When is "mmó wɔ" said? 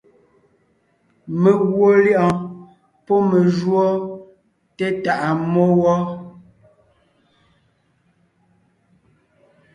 5.39-5.93